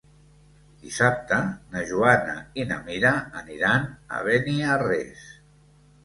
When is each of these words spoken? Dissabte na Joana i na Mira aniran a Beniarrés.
Dissabte 0.83 1.35
na 1.75 1.83
Joana 1.89 2.33
i 2.61 2.65
na 2.71 2.77
Mira 2.87 3.11
aniran 3.41 3.85
a 4.17 4.23
Beniarrés. 4.29 5.29